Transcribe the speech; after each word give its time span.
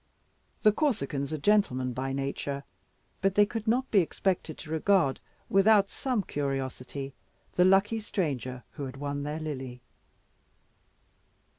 The 0.63 0.71
Corsicans 0.71 1.31
are 1.31 1.37
gentlemen 1.37 1.93
by 1.93 2.11
nature, 2.11 2.63
but 3.21 3.35
they 3.35 3.45
could 3.45 3.67
not 3.67 3.91
be 3.91 3.99
expected 3.99 4.57
to 4.57 4.71
regard 4.71 5.19
without 5.47 5.91
some 5.91 6.23
curiosity 6.23 7.13
the 7.53 7.65
lucky 7.65 7.99
stranger 7.99 8.63
who 8.71 8.85
had 8.85 8.97
won 8.97 9.21
their 9.21 9.39
Lily. 9.39 9.83